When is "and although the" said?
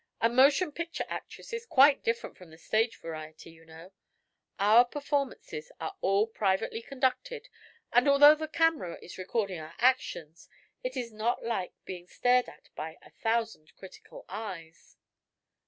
7.93-8.47